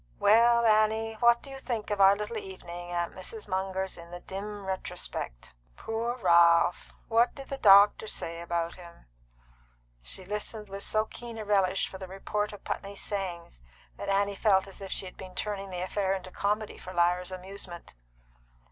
"Well, 0.17 0.65
Annie, 0.65 1.13
what 1.19 1.43
do 1.43 1.51
you 1.51 1.59
think 1.59 1.91
of 1.91 2.01
our 2.01 2.15
little 2.15 2.39
evening 2.39 2.89
at 2.89 3.11
Mrs. 3.11 3.47
Munger's 3.47 3.99
in 3.99 4.09
the 4.09 4.19
dim 4.19 4.65
retrospect? 4.65 5.53
Poor 5.77 6.15
Ralph! 6.17 6.95
What 7.07 7.35
did 7.35 7.49
the 7.49 7.59
doctor 7.59 8.07
say 8.07 8.41
about 8.41 8.73
him?" 8.73 9.05
She 10.01 10.25
listened 10.25 10.69
with 10.69 10.81
so 10.81 11.05
keen 11.05 11.37
a 11.37 11.45
relish 11.45 11.87
for 11.87 11.99
the 11.99 12.07
report 12.07 12.51
of 12.51 12.63
Putney's 12.63 12.99
sayings 12.99 13.61
that 13.95 14.09
Annie 14.09 14.33
felt 14.35 14.67
as 14.67 14.81
if 14.81 14.91
she 14.91 15.05
had 15.05 15.17
been 15.17 15.35
turning 15.35 15.69
the 15.69 15.81
affair 15.81 16.15
into 16.15 16.31
comedy 16.31 16.79
for 16.79 16.93
Lyra's 16.93 17.29
amusement. 17.31 17.93